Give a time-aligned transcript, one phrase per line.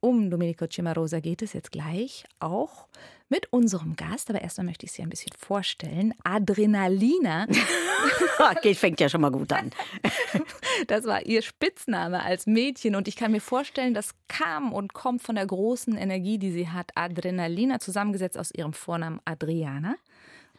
[0.00, 2.86] Um Domenico Cimarosa geht es jetzt gleich auch
[3.28, 4.30] mit unserem Gast.
[4.30, 6.14] Aber erstmal möchte ich Sie ein bisschen vorstellen.
[6.22, 7.46] Adrenalina.
[8.56, 9.70] okay, fängt ja schon mal gut an.
[10.86, 12.94] Das war ihr Spitzname als Mädchen.
[12.94, 16.68] Und ich kann mir vorstellen, das kam und kommt von der großen Energie, die sie
[16.68, 16.92] hat.
[16.94, 19.96] Adrenalina, zusammengesetzt aus ihrem Vornamen Adriana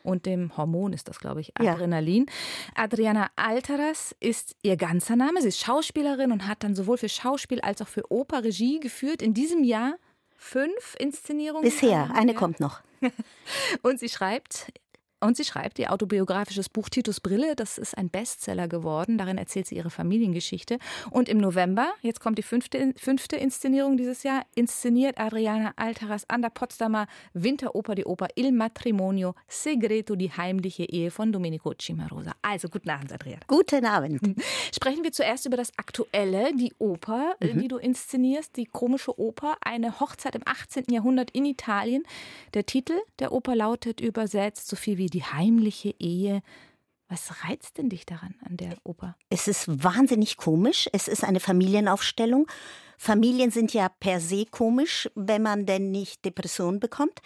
[0.04, 2.25] und dem Hormon ist das, glaube ich, Adrenalin.
[2.27, 2.84] Ja.
[2.84, 5.41] Adriana Alteras ist ihr ganzer Name.
[5.41, 9.21] Sie ist Schauspielerin und hat dann sowohl für Schauspiel als auch für Oper Regie geführt.
[9.21, 9.96] In diesem Jahr
[10.36, 11.64] fünf Inszenierungen.
[11.64, 12.37] Bisher, eine ja.
[12.37, 12.82] kommt noch.
[13.82, 14.71] und sie schreibt
[15.21, 17.55] und sie schreibt ihr autobiografisches Buch Titus Brille.
[17.55, 19.18] Das ist ein Bestseller geworden.
[19.18, 20.79] Darin erzählt sie ihre Familiengeschichte.
[21.11, 26.42] Und im November, jetzt kommt die fünfte, fünfte Inszenierung dieses Jahr, inszeniert Adriana Altaras an
[26.42, 32.31] der Potsdamer Winteroper die Oper Il Matrimonio Segreto, die heimliche Ehe von Domenico Cimarosa.
[32.42, 33.42] Also, guten Abend, Adriana.
[33.47, 34.22] Guten Abend.
[34.73, 37.59] Sprechen wir zuerst über das Aktuelle, die Oper, äh, mhm.
[37.59, 40.86] die du inszenierst, die komische Oper, eine Hochzeit im 18.
[40.89, 42.03] Jahrhundert in Italien.
[42.53, 46.42] Der Titel der Oper lautet übersetzt so viel wie die heimliche Ehe.
[47.08, 49.16] Was reizt denn dich daran an der Oper?
[49.30, 50.88] Es ist wahnsinnig komisch.
[50.94, 52.48] Es ist eine Familienaufstellung.
[52.98, 57.20] Familien sind ja per se komisch, wenn man denn nicht Depressionen bekommt.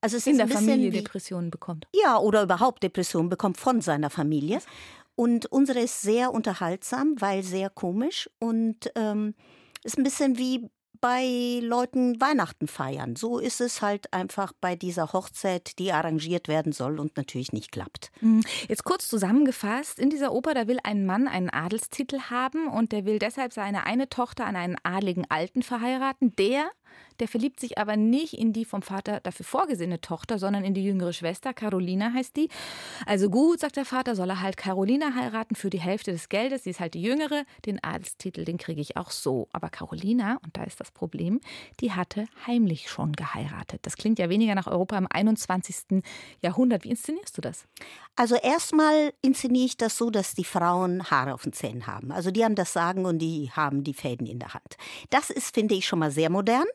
[0.00, 1.86] Also es In ist der Familie wie, Depressionen bekommt.
[1.94, 4.58] Ja, oder überhaupt Depressionen bekommt von seiner Familie.
[5.14, 9.34] Und unsere ist sehr unterhaltsam, weil sehr komisch und ähm,
[9.84, 10.68] ist ein bisschen wie
[11.02, 13.16] bei Leuten Weihnachten feiern.
[13.16, 17.72] So ist es halt einfach bei dieser Hochzeit, die arrangiert werden soll und natürlich nicht
[17.72, 18.12] klappt.
[18.20, 18.44] Mhm.
[18.68, 23.04] Jetzt kurz zusammengefasst, in dieser Oper, da will ein Mann einen Adelstitel haben und der
[23.04, 26.36] will deshalb seine eine Tochter an einen adligen Alten verheiraten.
[26.36, 26.70] Der
[27.20, 30.84] der verliebt sich aber nicht in die vom Vater dafür vorgesehene Tochter, sondern in die
[30.84, 31.52] jüngere Schwester.
[31.54, 32.48] Carolina heißt die.
[33.06, 36.64] Also gut, sagt der Vater, soll er halt Carolina heiraten für die Hälfte des Geldes.
[36.64, 37.44] Sie ist halt die jüngere.
[37.66, 39.48] Den Adelstitel, den kriege ich auch so.
[39.52, 41.40] Aber Carolina, und da ist das Problem,
[41.80, 43.80] die hatte heimlich schon geheiratet.
[43.82, 46.02] Das klingt ja weniger nach Europa im 21.
[46.40, 46.84] Jahrhundert.
[46.84, 47.66] Wie inszenierst du das?
[48.16, 52.12] Also erstmal inszeniere ich das so, dass die Frauen Haare auf den Zähnen haben.
[52.12, 54.76] Also die haben das Sagen und die haben die Fäden in der Hand.
[55.10, 56.66] Das ist, finde ich, schon mal sehr modern.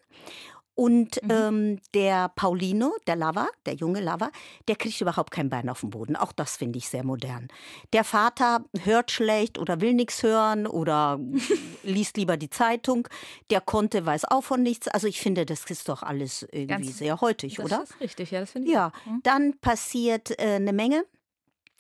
[0.78, 1.32] Und mhm.
[1.32, 4.30] ähm, der Paulino, der Lover, der junge Lover,
[4.68, 6.16] der kriegt überhaupt kein Bein auf den Boden.
[6.16, 7.48] Auch das finde ich sehr modern.
[7.94, 11.20] Der Vater hört schlecht oder will nichts hören oder
[11.84, 13.08] liest lieber die Zeitung.
[13.50, 14.88] Der konnte, weiß auch von nichts.
[14.88, 17.78] Also ich finde, das ist doch alles irgendwie Ganz, sehr heutig, das oder?
[17.80, 18.74] Das ist richtig, ja, das finde ich.
[18.76, 19.06] Ja, auch.
[19.08, 19.22] Mhm.
[19.24, 21.06] dann passiert äh, eine Menge.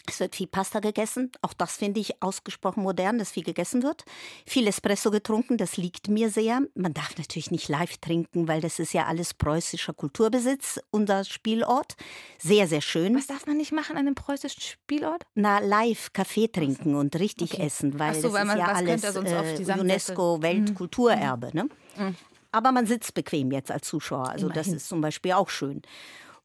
[0.10, 1.32] Es wird viel Pasta gegessen.
[1.42, 4.06] Auch das finde ich ausgesprochen modern, dass viel gegessen wird.
[4.46, 6.62] Viel Espresso getrunken, das liegt mir sehr.
[6.76, 11.96] Man darf natürlich nicht live trinken, weil das ist ja alles preußischer Kulturbesitz, unser Spielort.
[12.40, 13.16] Sehr, sehr schön.
[13.16, 15.26] Was darf man nicht machen an einem preußischen Spielort?
[15.36, 17.66] Na, live Kaffee trinken und richtig okay.
[17.66, 21.48] essen, weil so, das weil man, ist ja alles äh, UNESCO Weltkulturerbe.
[21.48, 21.54] Mhm.
[21.54, 21.70] Ne?
[21.98, 22.16] Mhm.
[22.52, 24.30] Aber man sitzt bequem jetzt als Zuschauer.
[24.30, 24.64] Also Immerhin.
[24.64, 25.82] das ist zum Beispiel auch schön.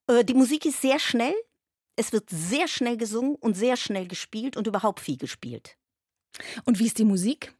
[0.08, 1.34] Äh, die Musik ist sehr schnell,
[1.96, 5.76] es wird sehr schnell gesungen und sehr schnell gespielt und überhaupt viel gespielt.
[6.64, 7.54] Und wie ist die Musik?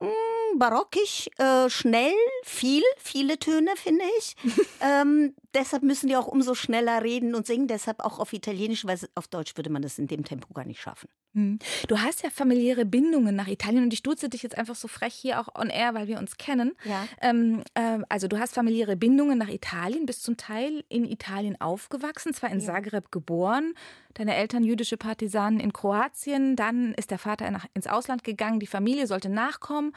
[0.00, 4.36] Mm, barockig, äh, schnell, viel, viele Töne, finde ich.
[4.80, 8.98] ähm, deshalb müssen die auch umso schneller reden und singen, deshalb auch auf Italienisch, weil
[9.14, 11.08] auf Deutsch würde man das in dem Tempo gar nicht schaffen.
[11.34, 11.58] Hm.
[11.88, 15.14] Du hast ja familiäre Bindungen nach Italien und ich duze dich jetzt einfach so frech
[15.14, 16.72] hier auch on air, weil wir uns kennen.
[16.84, 17.08] Ja.
[17.20, 22.34] Ähm, äh, also du hast familiäre Bindungen nach Italien, bist zum Teil in Italien aufgewachsen,
[22.34, 22.66] zwar in ja.
[22.66, 23.74] Zagreb geboren,
[24.14, 28.66] deine Eltern jüdische Partisanen in Kroatien, dann ist der Vater nach, ins Ausland gegangen, die
[28.66, 29.92] Familie sollte nachkommen.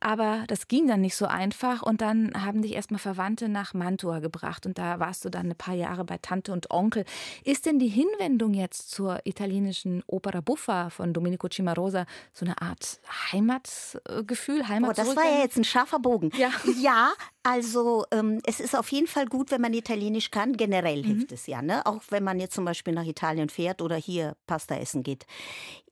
[0.00, 4.20] Aber das ging dann nicht so einfach und dann haben dich erstmal Verwandte nach Mantua
[4.20, 7.04] gebracht und da warst du dann ein paar Jahre bei Tante und Onkel.
[7.44, 13.00] Ist denn die Hinwendung jetzt zur italienischen Opera Buffa von Domenico Cimarosa so eine Art
[13.32, 14.90] Heimatgefühl, Heimat?
[14.90, 16.30] Oh, das war ja jetzt ein scharfer Bogen.
[16.36, 16.50] Ja,
[16.80, 17.12] ja
[17.48, 20.58] also ähm, es ist auf jeden Fall gut, wenn man Italienisch kann.
[20.58, 21.06] Generell mhm.
[21.06, 21.86] hilft es ja, ne?
[21.86, 25.24] Auch wenn man jetzt zum Beispiel nach Italien fährt oder hier Pasta essen geht.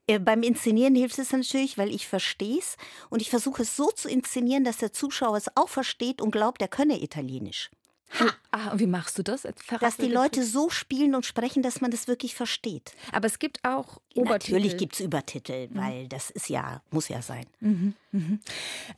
[0.07, 2.77] Äh, beim Inszenieren hilft es natürlich, weil ich verstehe es
[3.09, 6.61] und ich versuche es so zu inszenieren, dass der Zuschauer es auch versteht und glaubt,
[6.61, 7.71] er könne Italienisch.
[8.21, 8.27] Ha.
[8.51, 9.49] Ah, und wie machst du das?
[9.57, 12.93] Verrat dass die Leute so spielen und sprechen, dass man das wirklich versteht.
[13.13, 14.53] Aber es gibt auch Obertitel.
[14.53, 15.75] Natürlich gibt es Übertitel, mhm.
[15.75, 17.47] weil das ist ja, muss ja sein.
[17.61, 18.41] Mhm, mhm.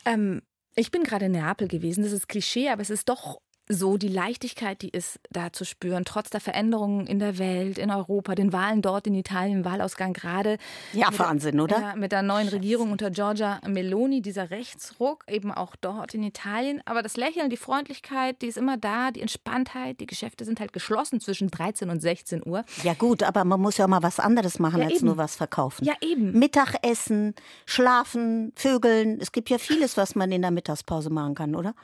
[0.05, 0.43] Ähm,
[0.79, 4.09] ich bin gerade in Neapel gewesen, das ist Klischee, aber es ist doch so die
[4.09, 8.53] Leichtigkeit, die ist da zu spüren, trotz der Veränderungen in der Welt, in Europa, den
[8.53, 10.59] Wahlen dort in Italien, Wahlausgang gerade.
[10.93, 11.79] Ja, Wahnsinn, oder?
[11.79, 16.81] Ja, mit der neuen Regierung unter Giorgia Meloni, dieser Rechtsruck, eben auch dort in Italien.
[16.87, 20.73] Aber das Lächeln, die Freundlichkeit, die ist immer da, die Entspanntheit, die Geschäfte sind halt
[20.73, 22.65] geschlossen zwischen 13 und 16 Uhr.
[22.83, 25.07] Ja gut, aber man muss ja auch mal was anderes machen, ja, als eben.
[25.07, 25.85] nur was verkaufen.
[25.85, 26.33] Ja, eben.
[26.39, 27.35] Mittagessen,
[27.67, 29.19] schlafen, Vögeln.
[29.21, 31.75] Es gibt ja vieles, was man in der Mittagspause machen kann, oder?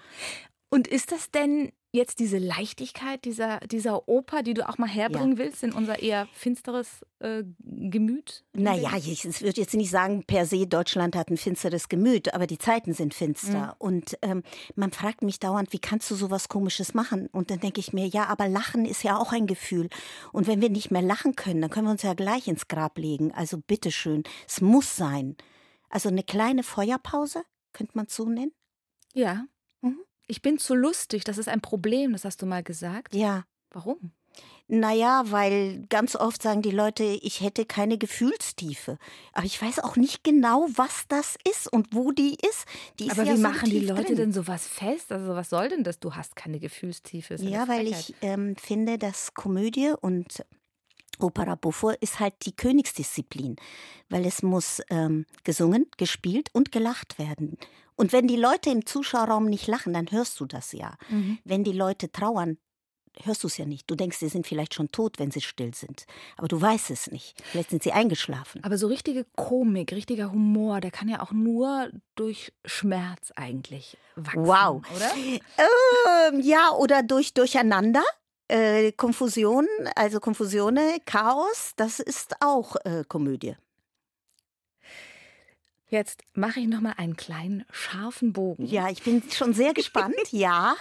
[0.75, 5.37] Und ist das denn jetzt diese Leichtigkeit dieser, dieser Oper, die du auch mal herbringen
[5.37, 5.39] ja.
[5.39, 8.45] willst in unser eher finsteres äh, Gemüt?
[8.55, 12.59] Naja, ich würde jetzt nicht sagen, per se, Deutschland hat ein finsteres Gemüt, aber die
[12.59, 13.67] Zeiten sind finster.
[13.67, 13.73] Mhm.
[13.79, 14.43] Und ähm,
[14.75, 17.29] man fragt mich dauernd, wie kannst du sowas Komisches machen?
[17.29, 19.89] Und dann denke ich mir, ja, aber Lachen ist ja auch ein Gefühl.
[20.33, 22.99] Und wenn wir nicht mehr lachen können, dann können wir uns ja gleich ins Grab
[22.99, 23.31] legen.
[23.33, 25.37] Also bitteschön, es muss sein.
[25.89, 28.51] Also eine kleine Feuerpause, könnte man es so nennen?
[29.13, 29.45] Ja.
[29.81, 30.01] Mhm.
[30.27, 33.15] Ich bin zu lustig, das ist ein Problem, das hast du mal gesagt.
[33.15, 33.45] Ja.
[33.71, 34.13] Warum?
[34.67, 38.99] Naja, weil ganz oft sagen die Leute, ich hätte keine Gefühlstiefe.
[39.35, 42.65] Aber ich weiß auch nicht genau, was das ist und wo die ist.
[42.99, 44.17] Die ist Aber ja wie so machen die Leute drin.
[44.17, 45.13] denn sowas fest?
[45.13, 46.01] Also was soll denn das?
[46.01, 47.35] Du hast keine Gefühlstiefe.
[47.37, 50.43] Ja, weil ich ähm, finde, dass Komödie und
[51.21, 53.57] Opera Buffo ist halt die Königsdisziplin,
[54.09, 57.57] weil es muss ähm, gesungen, gespielt und gelacht werden.
[57.97, 60.95] Und wenn die Leute im Zuschauerraum nicht lachen, dann hörst du das ja.
[61.09, 61.39] Mhm.
[61.45, 62.59] Wenn die Leute trauern,
[63.23, 63.89] hörst du es ja nicht.
[63.89, 66.07] Du denkst, sie sind vielleicht schon tot, wenn sie still sind.
[66.37, 67.41] Aber du weißt es nicht.
[67.45, 68.63] Vielleicht sind sie eingeschlafen.
[68.65, 74.47] Aber so richtige Komik, richtiger Humor, der kann ja auch nur durch Schmerz eigentlich wachsen.
[74.47, 74.83] Wow.
[74.95, 75.13] Oder?
[75.15, 78.03] Ähm, ja, oder durch Durcheinander.
[78.49, 83.57] Äh, Konfusion, also Konfusione, Chaos, das ist auch äh, Komödie.
[85.95, 88.67] Jetzt mache ich noch mal einen kleinen scharfen Bogen.
[88.67, 90.17] Ja, ich bin schon sehr gespannt.
[90.33, 90.75] ja.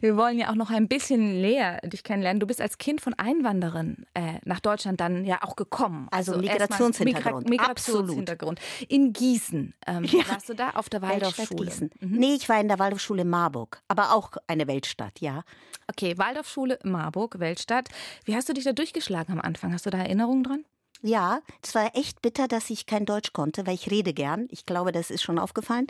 [0.00, 2.38] Wir wollen ja auch noch ein bisschen näher dich kennenlernen.
[2.38, 6.06] Du bist als Kind von Einwanderern äh, nach Deutschland dann ja auch gekommen.
[6.10, 7.48] Also, also Migrationshintergrund.
[7.48, 8.60] Migra Migrationshintergrund.
[8.88, 9.72] In Gießen.
[9.86, 10.28] Ähm, ja.
[10.28, 11.64] Warst du da auf der Waldorfschule?
[11.64, 11.90] Gießen.
[12.00, 12.18] Mhm.
[12.18, 15.44] Nee, ich war in der Waldorfschule Marburg, aber auch eine Weltstadt, ja.
[15.86, 17.88] Okay, Waldorfschule Marburg, Weltstadt.
[18.26, 19.72] Wie hast du dich da durchgeschlagen am Anfang?
[19.72, 20.64] Hast du da Erinnerungen dran?
[21.02, 24.48] Ja, es war echt bitter, dass ich kein Deutsch konnte, weil ich rede gern.
[24.50, 25.86] Ich glaube, das ist schon aufgefallen.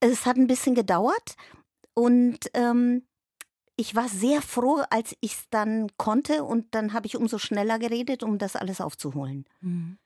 [0.00, 1.36] Es hat ein bisschen gedauert
[1.94, 3.02] und ähm,
[3.76, 7.78] ich war sehr froh, als ich es dann konnte und dann habe ich umso schneller
[7.78, 9.44] geredet, um das alles aufzuholen.
[9.60, 9.98] Mhm.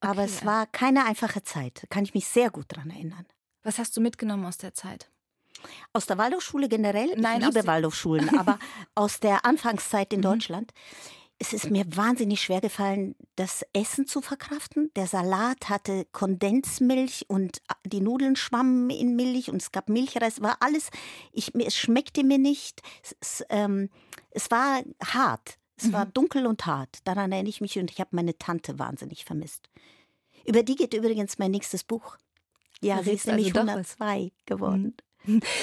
[0.00, 3.26] Okay, Aber es war keine einfache Zeit, kann ich mich sehr gut daran erinnern.
[3.62, 5.08] Was hast du mitgenommen aus der Zeit?
[5.92, 7.14] Aus der Waldorfschule generell?
[7.16, 8.58] Nein, ich liebe Waldorfschulen, aber
[8.96, 10.24] aus der Anfangszeit in mhm.
[10.24, 10.72] Deutschland
[11.42, 14.92] es ist mir wahnsinnig schwer gefallen, das Essen zu verkraften.
[14.94, 20.58] Der Salat hatte Kondensmilch und die Nudeln schwammen in Milch und es gab Milchreis, war
[20.60, 20.90] alles,
[21.32, 22.80] ich, es schmeckte mir nicht.
[23.20, 23.90] Es, ähm,
[24.30, 25.92] es war hart, es mhm.
[25.94, 26.98] war dunkel und hart.
[27.02, 29.68] Daran erinnere ich mich und ich habe meine Tante wahnsinnig vermisst.
[30.46, 32.18] Über die geht übrigens mein nächstes Buch.
[32.80, 34.94] Ja, sie ist also nämlich 102 geworden.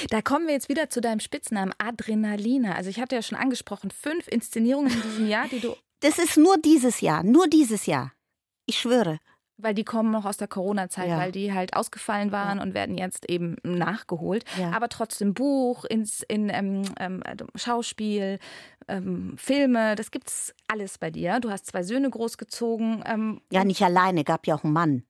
[0.09, 2.73] Da kommen wir jetzt wieder zu deinem Spitznamen Adrenalina.
[2.73, 5.75] Also ich hatte ja schon angesprochen, fünf Inszenierungen in diesem Jahr, die du.
[6.01, 8.13] Das ist nur dieses Jahr, nur dieses Jahr.
[8.65, 9.19] Ich schwöre.
[9.57, 11.17] Weil die kommen noch aus der Corona-Zeit, ja.
[11.17, 12.63] weil die halt ausgefallen waren ja.
[12.63, 14.45] und werden jetzt eben nachgeholt.
[14.57, 14.71] Ja.
[14.71, 17.21] Aber trotzdem Buch, ins, in ähm, ähm,
[17.55, 18.39] Schauspiel,
[18.87, 21.41] ähm, Filme, das gibt's alles bei dir.
[21.41, 23.03] Du hast zwei Söhne großgezogen.
[23.05, 25.03] Ähm, ja, nicht alleine, gab ja auch einen Mann.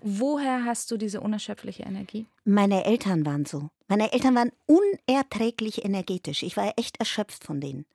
[0.00, 2.26] Woher hast du diese unerschöpfliche Energie?
[2.44, 3.70] Meine Eltern waren so.
[3.88, 6.42] Meine Eltern waren unerträglich energetisch.
[6.42, 7.86] Ich war echt erschöpft von denen.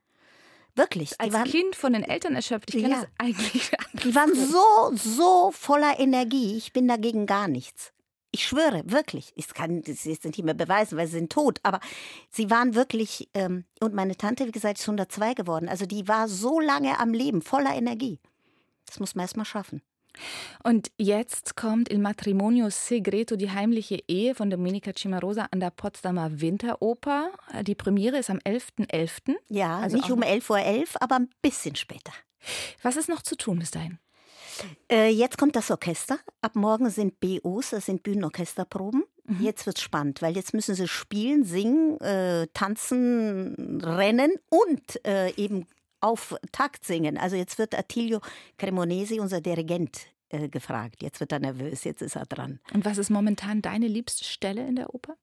[0.76, 1.20] Wirklich.
[1.20, 2.74] Als waren, Kind von den Eltern erschöpft.
[2.74, 3.72] Ich kenne ja, das eigentlich.
[4.04, 6.56] Die waren so, so voller Energie.
[6.56, 7.92] Ich bin dagegen gar nichts.
[8.34, 9.34] Ich schwöre, wirklich.
[9.36, 11.60] Ich kann das jetzt nicht mehr beweisen, weil sie sind tot.
[11.64, 11.82] Aber
[12.30, 15.68] sie waren wirklich, ähm, und meine Tante, wie gesagt, ist 102 geworden.
[15.68, 18.20] Also die war so lange am Leben, voller Energie.
[18.86, 19.82] Das muss man erst mal schaffen.
[20.64, 26.42] Und jetzt kommt Il Matrimonio Segreto, die heimliche Ehe von Domenica Cimarosa an der Potsdamer
[26.42, 27.32] Winteroper.
[27.62, 28.92] Die Premiere ist am 11.11.
[28.92, 29.36] .11.
[29.50, 32.14] Ja, also nicht um 11.11 Uhr, 11, aber ein bisschen später.
[32.82, 34.00] Was ist noch zu tun bis dahin?
[34.92, 36.20] Äh, jetzt kommt das Orchester.
[36.42, 39.04] Ab morgen sind BOs, das sind Bühnenorchesterproben.
[39.26, 39.42] Mhm.
[39.42, 45.32] Jetzt wird es spannend, weil jetzt müssen sie spielen, singen, äh, tanzen, rennen und äh,
[45.36, 45.68] eben
[46.02, 47.18] auf Takt singen.
[47.18, 48.20] Also jetzt wird Attilio
[48.58, 51.02] Cremonesi, unser Dirigent, äh, gefragt.
[51.02, 52.60] Jetzt wird er nervös, jetzt ist er dran.
[52.74, 55.16] Und was ist momentan deine liebste Stelle in der Oper?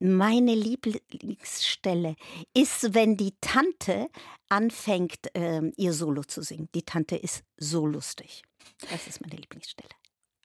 [0.00, 2.14] Meine Lieblingsstelle
[2.54, 4.08] ist, wenn die Tante
[4.48, 6.68] anfängt, äh, ihr Solo zu singen.
[6.74, 8.42] Die Tante ist so lustig.
[8.90, 9.88] Das ist meine Lieblingsstelle.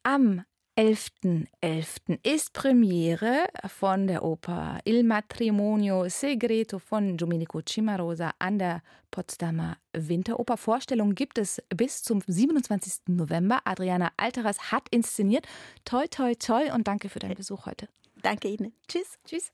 [0.02, 0.44] Am
[0.76, 1.46] 11.11.
[1.62, 2.20] .11.
[2.24, 10.58] ist Premiere von der Oper Il Matrimonio Segreto von Domenico Cimarosa an der Potsdamer Winteroper.
[10.58, 13.04] Vorstellung gibt es bis zum 27.
[13.10, 13.60] November.
[13.66, 15.46] Adriana Alteras hat inszeniert.
[15.86, 17.88] Toi, toi, toi und danke für deinen Besuch heute.
[18.24, 18.74] Danke Ihnen.
[18.88, 19.20] Tschüss.
[19.26, 19.52] Tschüss.